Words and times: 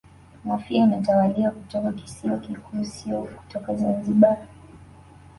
Mafia 0.45 0.83
inatawaliwa 0.83 1.51
kutoka 1.51 1.91
kisiwa 1.91 2.37
kikuu 2.37 2.83
sio 2.85 3.21
kutoka 3.23 3.75
Zanzibar 3.75 4.37